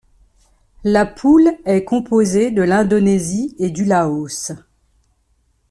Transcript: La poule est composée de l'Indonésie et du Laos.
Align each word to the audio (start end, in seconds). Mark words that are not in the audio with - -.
La 0.83 1.05
poule 1.05 1.51
est 1.63 1.83
composée 1.83 2.49
de 2.49 2.63
l'Indonésie 2.63 3.55
et 3.59 3.69
du 3.69 3.85
Laos. 3.85 4.51